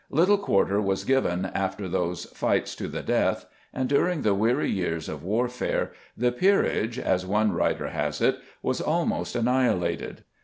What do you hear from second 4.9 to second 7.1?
of warfare the peerage,